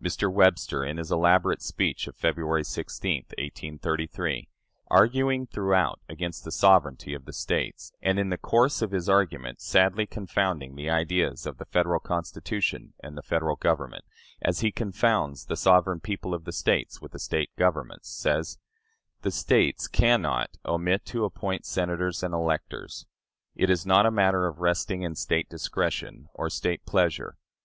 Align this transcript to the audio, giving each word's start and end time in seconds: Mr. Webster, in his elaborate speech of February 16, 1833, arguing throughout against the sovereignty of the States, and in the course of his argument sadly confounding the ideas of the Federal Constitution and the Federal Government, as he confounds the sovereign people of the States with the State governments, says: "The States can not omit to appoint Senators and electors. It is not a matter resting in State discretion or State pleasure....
Mr. 0.00 0.32
Webster, 0.32 0.84
in 0.84 0.96
his 0.96 1.10
elaborate 1.10 1.60
speech 1.60 2.06
of 2.06 2.14
February 2.14 2.62
16, 2.62 3.22
1833, 3.36 4.48
arguing 4.86 5.44
throughout 5.44 6.00
against 6.08 6.44
the 6.44 6.52
sovereignty 6.52 7.14
of 7.14 7.24
the 7.24 7.32
States, 7.32 7.90
and 8.00 8.20
in 8.20 8.28
the 8.28 8.38
course 8.38 8.80
of 8.80 8.92
his 8.92 9.08
argument 9.08 9.60
sadly 9.60 10.06
confounding 10.06 10.76
the 10.76 10.88
ideas 10.88 11.46
of 11.46 11.58
the 11.58 11.64
Federal 11.64 11.98
Constitution 11.98 12.92
and 13.02 13.18
the 13.18 13.22
Federal 13.24 13.56
Government, 13.56 14.04
as 14.40 14.60
he 14.60 14.70
confounds 14.70 15.46
the 15.46 15.56
sovereign 15.56 15.98
people 15.98 16.32
of 16.32 16.44
the 16.44 16.52
States 16.52 17.02
with 17.02 17.10
the 17.10 17.18
State 17.18 17.50
governments, 17.56 18.08
says: 18.08 18.60
"The 19.22 19.32
States 19.32 19.88
can 19.88 20.22
not 20.22 20.58
omit 20.64 21.04
to 21.06 21.24
appoint 21.24 21.66
Senators 21.66 22.22
and 22.22 22.32
electors. 22.32 23.04
It 23.56 23.68
is 23.68 23.84
not 23.84 24.06
a 24.06 24.12
matter 24.12 24.48
resting 24.52 25.02
in 25.02 25.16
State 25.16 25.48
discretion 25.48 26.28
or 26.34 26.48
State 26.50 26.86
pleasure.... 26.86 27.36